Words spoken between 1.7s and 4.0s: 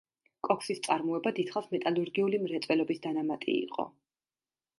მეტალურგიული მრეწველობის დანამატი იყო.